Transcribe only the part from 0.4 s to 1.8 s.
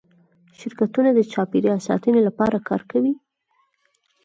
شرکتونه د چاپیریال